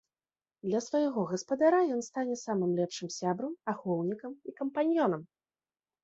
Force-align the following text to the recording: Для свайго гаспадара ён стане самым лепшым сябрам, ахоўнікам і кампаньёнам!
Для 0.67 0.79
свайго 0.85 1.25
гаспадара 1.31 1.81
ён 1.97 1.99
стане 2.07 2.37
самым 2.45 2.71
лепшым 2.79 3.09
сябрам, 3.17 3.53
ахоўнікам 3.73 4.33
і 4.53 4.55
кампаньёнам! 4.61 5.21